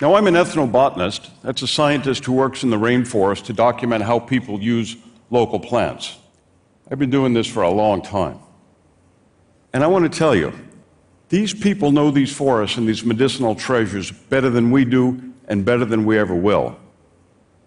[0.00, 1.28] Now, I'm an ethnobotanist.
[1.42, 4.96] That's a scientist who works in the rainforest to document how people use
[5.28, 6.16] local plants.
[6.88, 8.38] I've been doing this for a long time.
[9.72, 10.52] And I want to tell you,
[11.30, 15.84] these people know these forests and these medicinal treasures better than we do and better
[15.84, 16.78] than we ever will.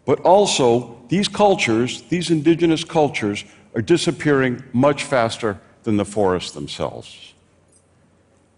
[0.05, 3.43] But also, these cultures, these indigenous cultures,
[3.75, 7.33] are disappearing much faster than the forests themselves.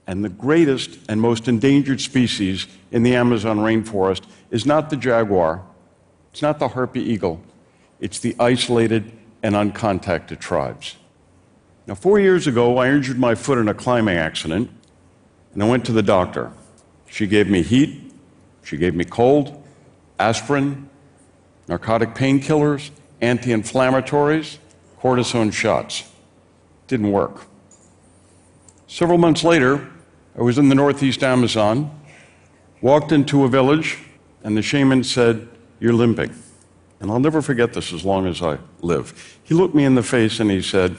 [0.05, 5.63] And the greatest and most endangered species in the Amazon rainforest is not the jaguar,
[6.31, 7.41] it's not the harpy eagle,
[7.99, 9.11] it's the isolated
[9.41, 10.97] and uncontacted tribes.
[11.87, 14.69] Now, four years ago, I injured my foot in a climbing accident,
[15.53, 16.51] and I went to the doctor.
[17.07, 18.13] She gave me heat,
[18.63, 19.61] she gave me cold,
[20.19, 20.89] aspirin,
[21.67, 22.91] narcotic painkillers,
[23.21, 24.57] anti inflammatories,
[24.99, 26.09] cortisone shots.
[26.87, 27.45] Didn't work.
[28.87, 29.89] Several months later,
[30.35, 31.91] I was in the northeast Amazon,
[32.81, 33.99] walked into a village,
[34.43, 35.47] and the shaman said,
[35.79, 36.33] You're limping.
[36.99, 39.37] And I'll never forget this as long as I live.
[39.43, 40.97] He looked me in the face and he said,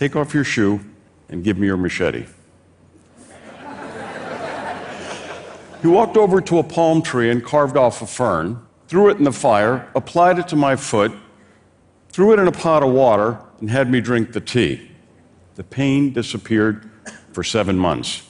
[0.00, 0.80] Take off your shoe
[1.28, 2.26] and give me your machete.
[5.80, 9.24] he walked over to a palm tree and carved off a fern, threw it in
[9.24, 11.12] the fire, applied it to my foot,
[12.08, 14.90] threw it in a pot of water, and had me drink the tea.
[15.54, 16.89] The pain disappeared
[17.32, 18.26] for seven months.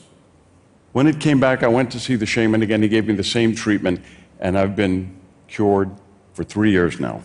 [0.91, 2.81] When it came back, I went to see the shaman again.
[2.81, 4.03] He gave me the same treatment,
[4.39, 5.15] and I've been
[5.47, 5.91] cured
[6.33, 7.23] for three years now.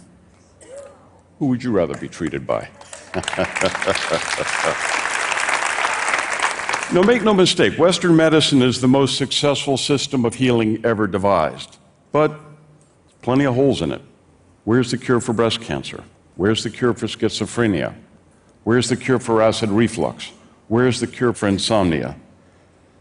[1.39, 2.69] Who would you rather be treated by?
[6.93, 11.77] no, make no mistake, Western medicine is the most successful system of healing ever devised.
[12.13, 12.39] But
[13.23, 14.03] plenty of holes in it.
[14.65, 16.05] Where's the cure for breast cancer?
[16.37, 17.95] Where's the cure for schizophrenia?
[18.65, 20.33] Where's the cure for acid reflux?
[20.69, 22.17] Where's the cure for insomnia?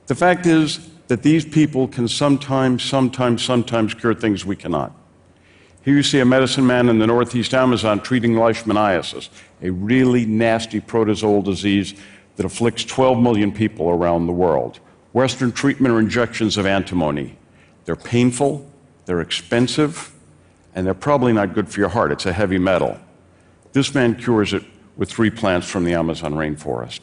[0.08, 4.92] The fact is that these people can sometimes, sometimes, sometimes cure things we cannot.
[5.84, 9.30] Here you see a medicine man in the northeast Amazon treating leishmaniasis,
[9.62, 11.94] a really nasty protozoal disease
[12.38, 14.80] that afflicts 12 million people around the world.
[15.14, 17.38] Western treatment are injections of antimony.
[17.86, 18.70] They're painful,
[19.06, 20.12] they're expensive,
[20.74, 22.12] and they're probably not good for your heart.
[22.12, 23.00] It's a heavy metal.
[23.72, 24.64] This man cures it
[24.98, 27.02] with three plants from the Amazon rainforest.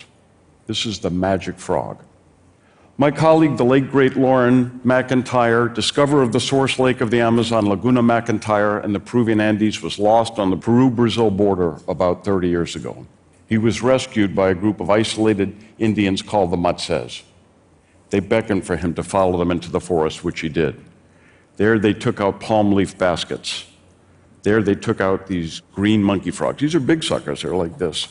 [0.67, 2.03] This is the magic frog.
[2.99, 7.67] My colleague, the late great Loren McIntyre, discoverer of the source lake of the Amazon,
[7.67, 12.49] Laguna McIntyre, and the Peruvian Andes, was lost on the Peru Brazil border about 30
[12.49, 13.07] years ago.
[13.49, 17.23] He was rescued by a group of isolated Indians called the Matses.
[18.11, 20.79] They beckoned for him to follow them into the forest, which he did.
[21.57, 23.67] There they took out palm leaf baskets.
[24.43, 26.61] There they took out these green monkey frogs.
[26.61, 28.09] These are big suckers, they're like this.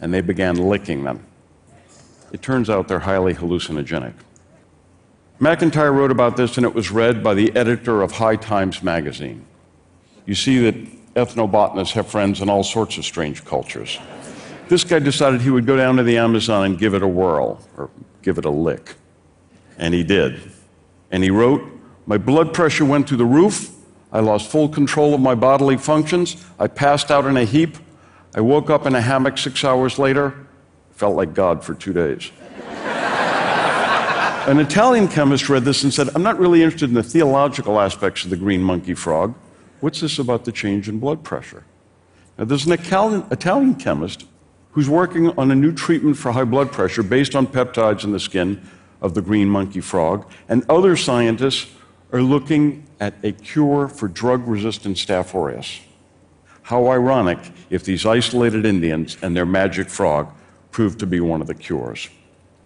[0.00, 1.26] And they began licking them.
[2.34, 4.14] It turns out they're highly hallucinogenic.
[5.40, 9.46] McIntyre wrote about this, and it was read by the editor of High Times magazine.
[10.26, 10.74] You see that
[11.14, 14.00] ethnobotanists have friends in all sorts of strange cultures.
[14.68, 17.64] This guy decided he would go down to the Amazon and give it a whirl,
[17.76, 17.88] or
[18.22, 18.96] give it a lick.
[19.78, 20.40] And he did.
[21.12, 21.62] And he wrote,
[22.04, 23.70] My blood pressure went through the roof.
[24.10, 26.44] I lost full control of my bodily functions.
[26.58, 27.76] I passed out in a heap.
[28.34, 30.43] I woke up in a hammock six hours later.
[30.94, 32.30] Felt like God for two days.
[34.46, 38.24] An Italian chemist read this and said, I'm not really interested in the theological aspects
[38.24, 39.34] of the green monkey frog.
[39.80, 41.64] What's this about the change in blood pressure?
[42.36, 44.26] Now, there's an Italian, chemist
[44.72, 48.20] who's working on a new treatment for high blood pressure based on peptides in the
[48.20, 48.60] skin
[49.00, 51.70] of the green monkey frog, and other scientists
[52.12, 55.80] are looking at a cure for drug resistant Staph aureus.
[56.62, 57.38] How ironic
[57.70, 60.32] if these isolated Indians and their magic frog
[60.74, 62.08] proved to be one of the cures.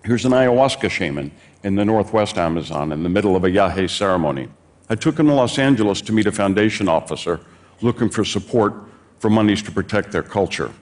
[0.03, 1.31] Here's an ayahuasca shaman
[1.63, 4.49] in the northwest Amazon in the middle of a Yahe ceremony.
[4.89, 7.39] I took him to Los Angeles to meet a foundation officer
[7.83, 8.73] looking for support
[9.19, 10.73] for monies to protect their culture.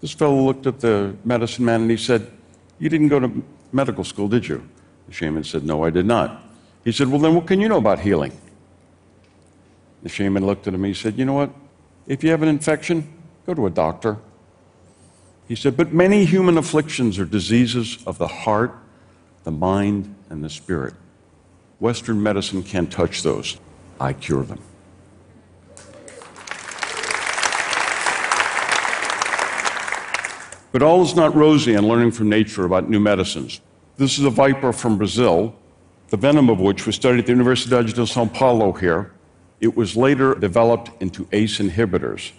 [0.00, 2.28] This fellow looked at the medicine man and he said,
[2.80, 4.68] You didn't go to medical school, did you?
[5.06, 6.42] The shaman said, No, I did not.
[6.84, 8.32] He said, Well, then what can you know about healing?
[10.02, 11.50] The shaman looked at him and he said, You know what?
[12.08, 13.06] If you have an infection,
[13.46, 14.18] go to a doctor.
[15.46, 18.74] He said, But many human afflictions are diseases of the heart,
[19.44, 20.94] the mind, and the spirit.
[21.80, 23.58] Western medicine can't touch those.
[24.00, 24.60] I cure them.
[30.72, 33.60] But all is not rosy in learning from nature about new medicines.
[33.96, 35.54] This is a viper from Brazil,
[36.08, 39.12] the venom of which was studied at the Universidade de Sao Paulo here.
[39.60, 42.32] It was later developed into ACE inhibitors.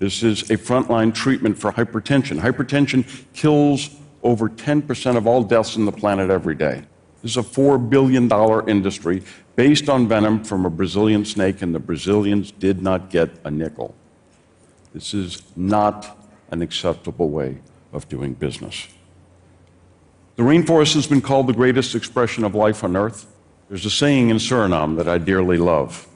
[0.00, 2.40] This is a frontline treatment for hypertension.
[2.40, 3.04] Hypertension
[3.34, 3.90] kills
[4.22, 6.82] over 10% of all deaths on the planet every day.
[7.22, 8.30] This is a $4 billion
[8.66, 9.22] industry
[9.56, 13.94] based on venom from a Brazilian snake, and the Brazilians did not get a nickel.
[14.94, 16.18] This is not
[16.50, 17.58] an acceptable way
[17.92, 18.88] of doing business.
[20.36, 23.26] The rainforest has been called the greatest expression of life on Earth.
[23.68, 26.06] There's a saying in Suriname that I dearly love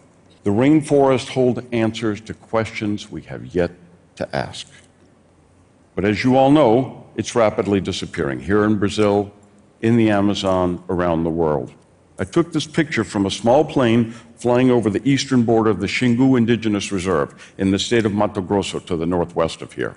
[0.45, 3.71] The rainforests hold answers to questions we have yet
[4.17, 4.69] to ask.
[5.95, 9.33] But as you all know, it's rapidly disappearing here in Brazil,
[9.81, 11.73] in the Amazon, around the world.
[12.19, 15.87] I took this picture from a small plane flying over the eastern border of the
[15.87, 19.97] Xingu Indigenous Reserve in the state of Mato Grosso to the northwest of here.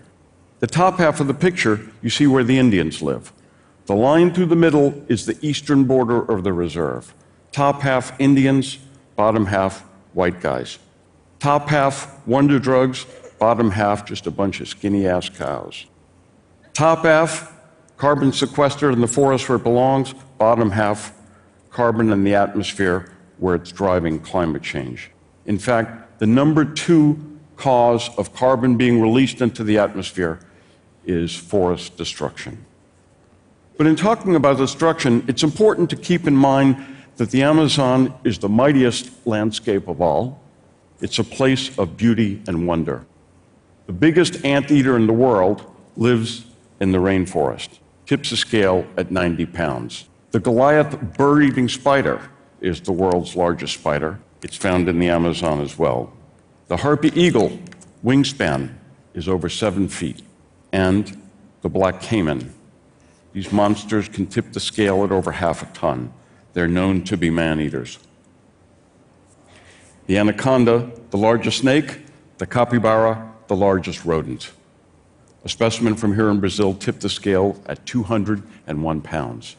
[0.59, 3.33] The top half of the picture, you see where the Indians live.
[3.85, 7.13] The line through the middle is the eastern border of the reserve.
[7.51, 8.79] Top half Indians,
[9.15, 9.83] bottom half
[10.17, 10.79] white guys.
[11.37, 13.05] Top half wonder drugs,
[13.37, 15.85] bottom half just a bunch of skinny ass cows.
[16.73, 17.53] Top half
[17.97, 21.13] carbon sequestered in the forest where it belongs, bottom half
[21.69, 25.11] carbon in the atmosphere where it's driving climate change.
[25.45, 30.39] In fact, the number two cause of carbon being released into the atmosphere
[31.05, 32.65] is forest destruction.
[33.77, 38.39] But in talking about destruction, it's important to keep in mind that the Amazon is
[38.39, 40.39] the mightiest landscape of all.
[41.01, 43.05] It's a place of beauty and wonder.
[43.87, 46.45] The biggest anteater in the world lives
[46.79, 50.07] in the rainforest, tips a scale at 90 pounds.
[50.31, 52.29] The Goliath bird eating spider
[52.61, 54.19] is the world's largest spider.
[54.41, 56.13] It's found in the Amazon as well.
[56.67, 57.57] The harpy eagle
[58.03, 58.73] wingspan
[59.13, 60.21] is over seven feet.
[60.71, 61.19] And
[61.61, 62.53] the black caiman.
[63.33, 66.13] These monsters can tip the scale at over half a ton.
[66.57, 67.99] They're known to be man eaters.
[70.07, 71.99] The anaconda, the largest snake,
[72.39, 74.51] the capybara, the largest rodent.
[75.45, 79.55] A specimen from here in Brazil tipped the scale at 201 pounds.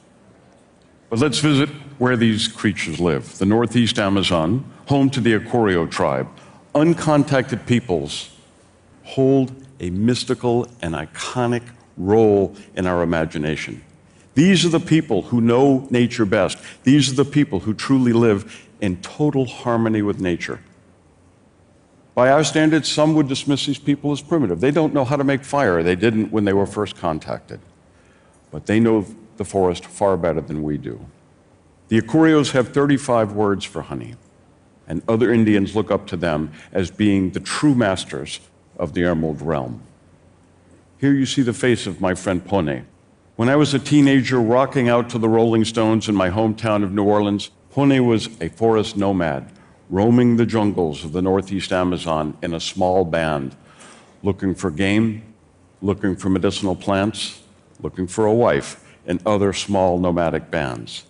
[1.09, 1.69] But let's visit
[1.99, 3.39] where these creatures live.
[3.39, 6.27] The Northeast Amazon, home to the Acurio tribe,
[6.75, 8.31] uncontacted peoples
[9.05, 11.63] hold a mystical and iconic
[11.97, 13.85] role in our imagination.
[14.39, 16.59] These are the people who know nature best.
[16.85, 20.61] These are the people who truly live in total harmony with nature.
[22.15, 24.61] By our standards, some would dismiss these people as primitive.
[24.61, 25.83] They don't know how to make fire.
[25.83, 27.59] They didn't when they were first contacted.
[28.53, 29.07] But they know
[29.39, 31.05] the forest far better than we do.
[31.89, 34.15] The Acurios have 35 words for honey,
[34.87, 38.39] and other Indians look up to them as being the true masters
[38.77, 39.83] of the Emerald Realm.
[40.99, 42.87] Here you see the face of my friend Pone.
[43.39, 46.93] When I was a teenager rocking out to the Rolling Stones in my hometown of
[46.93, 49.53] New Orleans, Pone was a forest nomad,
[49.89, 53.55] roaming the jungles of the Northeast Amazon in a small band,
[54.25, 55.23] looking for game,
[55.81, 57.41] looking for medicinal plants,
[57.81, 61.05] looking for a wife, and other small nomadic bands.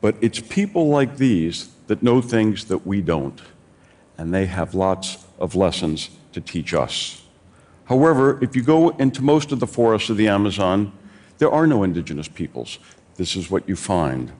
[0.00, 3.42] But it's people like these that know things that we don't,
[4.16, 7.24] and they have lots of lessons to teach us.
[7.86, 10.92] However, if you go into most of the forests of the Amazon,
[11.44, 12.78] there are no indigenous peoples.
[13.16, 14.32] This is what you find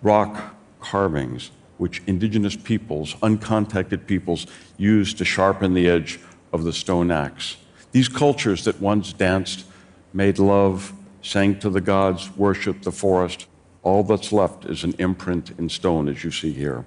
[0.00, 4.46] rock carvings, which indigenous peoples, uncontacted peoples,
[4.78, 6.18] used to sharpen the edge
[6.50, 7.58] of the stone axe.
[7.92, 9.66] These cultures that once danced,
[10.14, 13.46] made love, sang to the gods, worshiped the forest,
[13.82, 16.86] all that's left is an imprint in stone, as you see here.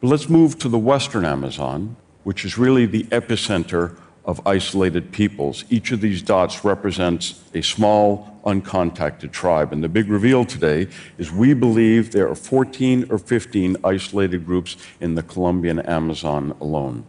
[0.00, 5.64] But let's move to the western Amazon, which is really the epicenter of isolated peoples.
[5.68, 9.72] Each of these dots represents a small, uncontacted tribe.
[9.72, 10.88] And the big reveal today
[11.18, 17.04] is we believe there are 14 or 15 isolated groups in the Colombian Amazon alone.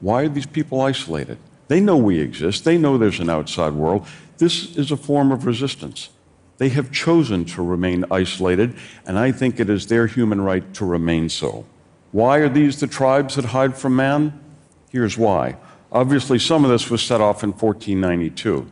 [0.00, 1.38] Why are these people isolated?
[1.68, 4.06] They know we exist, they know there's an outside world.
[4.38, 6.08] This is a form of resistance.
[6.56, 8.74] They have chosen to remain isolated,
[9.06, 11.66] and I think it is their human right to remain so.
[12.10, 14.40] Why are these the tribes that hide from man?
[14.90, 15.56] Here's why.
[15.92, 18.70] Obviously, some of this was set off in 1492.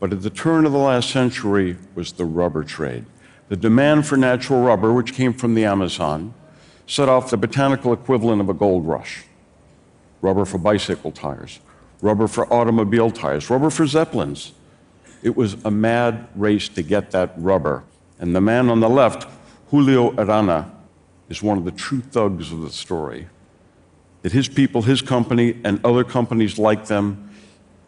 [0.00, 3.06] But at the turn of the last century was the rubber trade.
[3.48, 6.34] The demand for natural rubber, which came from the Amazon,
[6.86, 9.24] set off the botanical equivalent of a gold rush.
[10.20, 11.60] Rubber for bicycle tires,
[12.00, 14.52] rubber for automobile tires, rubber for zeppelins.
[15.22, 17.84] It was a mad race to get that rubber.
[18.18, 19.26] And the man on the left,
[19.70, 20.70] Julio Arana,
[21.28, 23.28] is one of the true thugs of the story.
[24.24, 27.28] That his people, his company, and other companies like them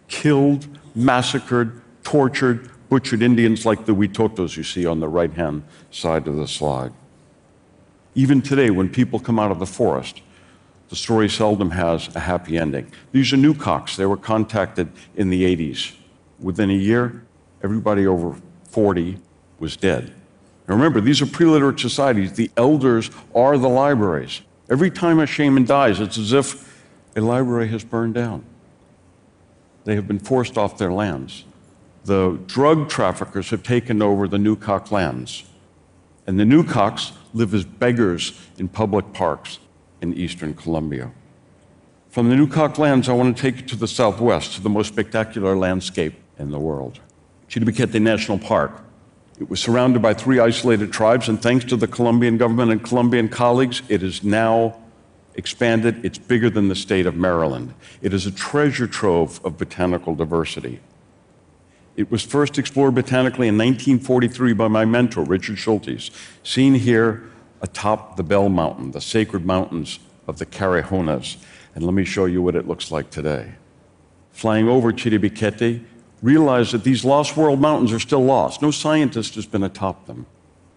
[0.06, 6.28] killed, massacred, tortured, butchered Indians like the Witotos you see on the right hand side
[6.28, 6.92] of the slide.
[8.14, 10.20] Even today, when people come out of the forest,
[10.90, 12.92] the story seldom has a happy ending.
[13.12, 13.96] These are Nukaks.
[13.96, 15.94] They were contacted in the 80s.
[16.38, 17.24] Within a year,
[17.64, 18.36] everybody over
[18.68, 19.16] 40
[19.58, 20.12] was dead.
[20.68, 22.34] Now remember, these are pre-literate societies.
[22.34, 24.42] The elders are the libraries.
[24.68, 28.44] Every time a shaman dies, it's as if a library has burned down.
[29.85, 31.44] They have been forced off their lands.
[32.04, 35.44] The drug traffickers have taken over the Nukak lands.
[36.26, 39.61] And the Nukaks live as beggars in public parks
[40.00, 41.12] in eastern Colombia.
[42.08, 44.88] From the Nukak lands, I want to take you to the southwest, to the most
[44.88, 46.99] spectacular landscape in the world.
[47.49, 48.82] Chiribiquete National Park.
[49.38, 53.28] It was surrounded by three isolated tribes, and thanks to the Colombian government and Colombian
[53.28, 54.76] colleagues, it is now
[55.34, 56.02] expanded.
[56.04, 57.74] It's bigger than the state of Maryland.
[58.00, 60.80] It is a treasure trove of botanical diversity.
[61.96, 66.10] It was first explored botanically in 1943 by my mentor, Richard Schultes,
[66.42, 67.24] seen here
[67.60, 71.36] atop the Bell Mountain, the sacred mountains of the Carijonas.
[71.74, 73.52] And let me show you what it looks like today.
[74.32, 75.84] Flying over Chiribiquete,
[76.23, 78.62] realize that these lost world mountains are still lost.
[78.62, 80.26] No scientist has been atop them.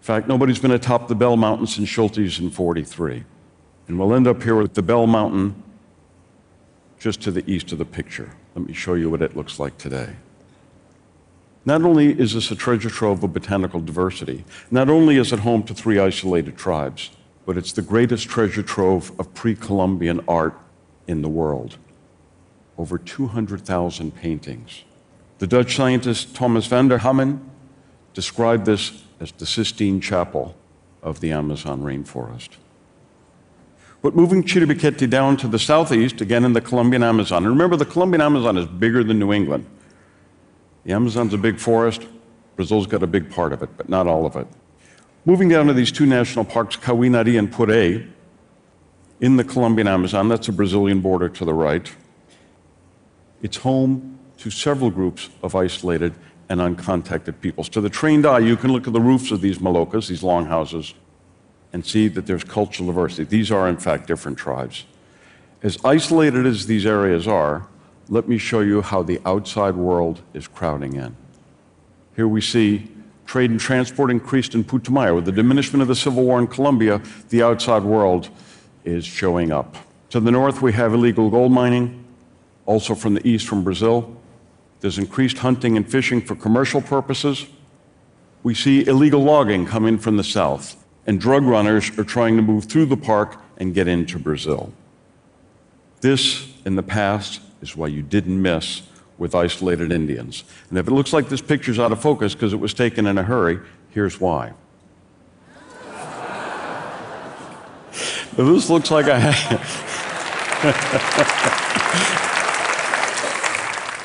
[0.00, 3.24] In fact, nobody's been atop the Bell Mountain since Schultes in 43.
[3.88, 5.62] And we'll end up here with the Bell Mountain
[6.98, 8.30] just to the east of the picture.
[8.54, 10.16] Let me show you what it looks like today.
[11.64, 15.62] Not only is this a treasure trove of botanical diversity, not only is it home
[15.64, 17.10] to three isolated tribes,
[17.44, 20.58] but it's the greatest treasure trove of pre Columbian art
[21.06, 21.76] in the world.
[22.78, 24.84] Over 200,000 paintings.
[25.40, 27.40] The Dutch scientist Thomas van der Hammen
[28.12, 30.54] described this as the Sistine Chapel
[31.02, 32.50] of the Amazon rainforest.
[34.02, 37.86] But moving Chiribiquete down to the southeast, again in the Colombian Amazon, and remember the
[37.86, 39.64] Colombian Amazon is bigger than New England.
[40.84, 42.06] The Amazon's a big forest.
[42.56, 44.46] Brazil's got a big part of it, but not all of it.
[45.24, 48.06] Moving down to these two national parks, Cahuinarí and Puré,
[49.22, 51.90] in the Colombian Amazon, that's the Brazilian border to the right.
[53.40, 56.14] It's home to several groups of isolated
[56.48, 57.68] and uncontacted peoples.
[57.70, 60.94] To the trained eye, you can look at the roofs of these malokas, these longhouses,
[61.72, 63.24] and see that there's cultural diversity.
[63.24, 64.84] These are, in fact, different tribes.
[65.62, 67.68] As isolated as these areas are,
[68.08, 71.16] let me show you how the outside world is crowding in.
[72.16, 72.90] Here we see
[73.26, 75.14] trade and transport increased in Putumayo.
[75.14, 78.28] With the diminishment of the civil war in Colombia, the outside world
[78.84, 79.76] is showing up.
[80.08, 82.04] To the north, we have illegal gold mining,
[82.66, 84.19] also from the east, from Brazil.
[84.80, 87.46] There's increased hunting and fishing for commercial purposes.
[88.42, 92.64] We see illegal logging coming from the south, and drug runners are trying to move
[92.64, 94.72] through the park and get into Brazil.
[96.00, 98.82] This, in the past, is why you didn't miss
[99.18, 100.44] with isolated Indians.
[100.70, 103.18] And if it looks like this picture's out of focus because it was taken in
[103.18, 103.58] a hurry,
[103.90, 104.54] here's why.
[108.36, 109.20] this looks like a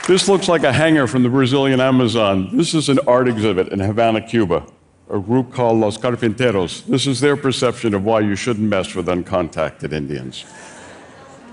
[0.07, 2.55] This looks like a hanger from the Brazilian Amazon.
[2.55, 4.63] This is an art exhibit in Havana, Cuba.
[5.09, 6.85] A group called Los Carpinteros.
[6.85, 10.45] This is their perception of why you shouldn't mess with uncontacted Indians.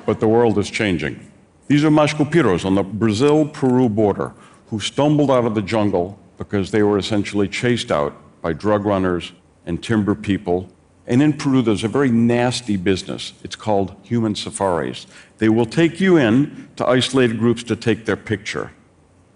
[0.04, 1.32] But the world is changing.
[1.68, 4.34] These are Mashco-Piros on the Brazil Peru border
[4.68, 9.32] who stumbled out of the jungle because they were essentially chased out by drug runners
[9.64, 10.68] and timber people.
[11.12, 13.34] And in Peru, there's a very nasty business.
[13.44, 15.06] It's called human safaris.
[15.36, 18.72] They will take you in to isolated groups to take their picture.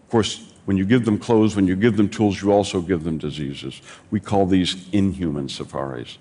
[0.06, 3.04] Of course, when you give them clothes, when you give them tools, you also give
[3.04, 3.83] them diseases.
[4.11, 6.16] We call these inhuman safaris.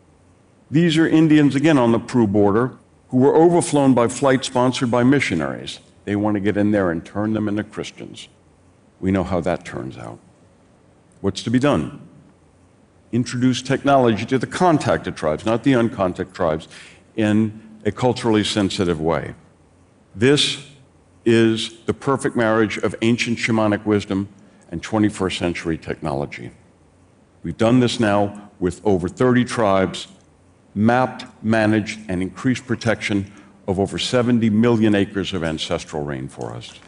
[0.70, 2.74] These are Indians, again, on the Peru border,
[3.08, 5.80] who were overflown by flights sponsored by missionaries.
[6.04, 8.28] They want to get in there and turn them into Christians.
[9.00, 10.20] We know how that turns out.
[11.22, 12.05] What's to be done?
[13.16, 16.68] Introduce technology to the contacted tribes, not the uncontacted tribes,
[17.16, 19.36] in a culturally sensitive way.
[20.14, 20.70] This
[21.24, 24.28] is the perfect marriage of ancient shamanic wisdom
[24.70, 26.52] and 21st century technology.
[27.42, 30.10] We've done this now with over 30 tribes,
[30.74, 33.32] mapped, managed, and increased protection
[33.66, 36.80] of over 70 million acres of ancestral rainforest.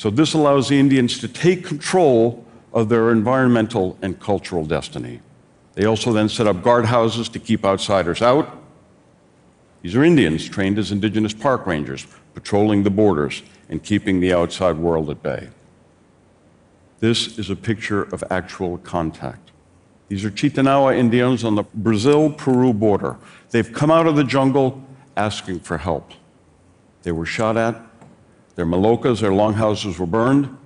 [0.00, 2.42] So, this allows the Indians to take control
[2.72, 5.20] of their environmental and cultural destiny.
[5.74, 8.48] They also then set up guardhouses to keep outsiders out.
[9.82, 14.78] These are Indians trained as indigenous park rangers, patrolling the borders and keeping the outside
[14.78, 15.50] world at bay.
[17.00, 19.50] This is a picture of actual contact.
[20.08, 23.18] These are Chitanawa Indians on the Brazil Peru border.
[23.50, 24.82] They've come out of the jungle
[25.14, 26.12] asking for help.
[27.02, 27.89] They were shot at,
[28.56, 30.56] their malokas, their longhouses were burned,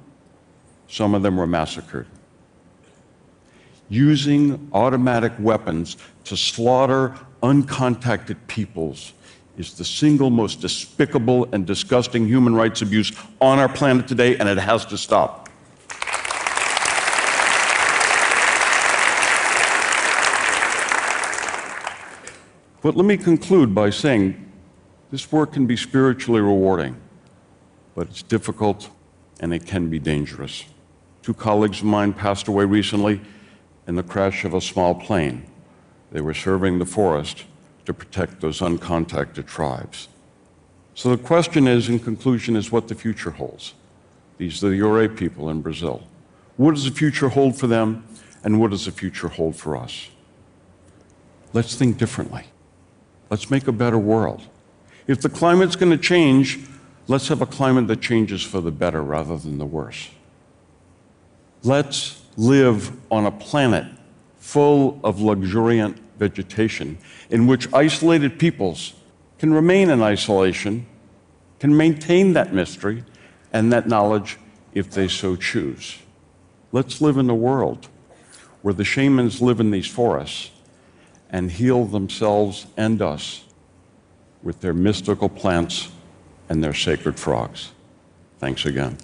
[0.89, 2.07] some of them were massacred.
[3.89, 9.13] Using automatic weapons to slaughter uncontacted peoples
[9.57, 14.49] is the single most despicable and disgusting human rights abuse on our planet today, and
[14.49, 15.49] it has to stop.
[22.83, 24.41] But let me conclude by saying
[25.11, 26.97] this work can be spiritually rewarding,
[27.95, 28.91] but it's difficult
[29.41, 30.65] and it can be dangerous.
[31.23, 33.21] Two colleagues of mine passed away recently
[33.87, 35.45] in the crash of a small plane.
[36.13, 37.45] They were serving the forest
[37.87, 40.09] to protect those uncontacted tribes.
[40.95, 43.75] So the question is, in conclusion, is what the future holds.
[44.39, 46.07] These are the Yore people in Brazil.
[46.57, 48.05] What does the future hold for them,
[48.45, 50.09] and what does the future hold for us?
[51.53, 52.45] Let's think differently.
[53.29, 54.43] Let's make a better world.
[55.07, 56.61] If the climate's going to change,
[57.07, 60.11] let's have a climate that changes for the better rather than the worse.
[61.63, 63.87] Let's live on a planet
[64.39, 66.99] full of luxuriant vegetation
[67.31, 68.95] in which isolated peoples
[69.39, 70.87] can remain in isolation,
[71.59, 73.05] can maintain that mystery
[73.53, 74.39] and that knowledge
[74.75, 75.99] if they so choose.
[76.73, 77.89] Let's live in a world
[78.63, 80.51] where the shamans live in these forests
[81.31, 83.45] and heal themselves and us
[84.43, 85.89] with their mystical plants
[86.49, 87.73] and their sacred frogs.
[88.39, 88.99] Thanks again.